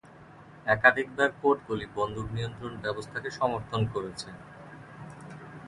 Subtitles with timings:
[0.65, 4.29] একাধিকবার কোটগুলি বন্দুক নিয়ন্ত্রণ ব্যবস্থাকে সমর্থন করেছে।